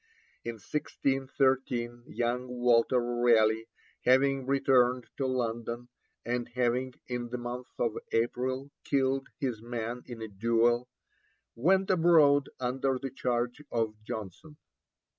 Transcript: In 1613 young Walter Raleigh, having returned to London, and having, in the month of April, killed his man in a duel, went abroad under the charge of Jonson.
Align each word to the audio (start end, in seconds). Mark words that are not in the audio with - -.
In 0.43 0.53
1613 0.55 2.05
young 2.07 2.47
Walter 2.47 2.97
Raleigh, 2.99 3.67
having 4.03 4.47
returned 4.47 5.05
to 5.17 5.27
London, 5.27 5.89
and 6.25 6.49
having, 6.49 6.95
in 7.07 7.29
the 7.29 7.37
month 7.37 7.67
of 7.77 7.95
April, 8.11 8.71
killed 8.83 9.27
his 9.37 9.61
man 9.61 10.01
in 10.07 10.19
a 10.23 10.27
duel, 10.27 10.87
went 11.53 11.91
abroad 11.91 12.49
under 12.59 12.97
the 12.99 13.11
charge 13.11 13.61
of 13.71 13.93
Jonson. 14.03 14.57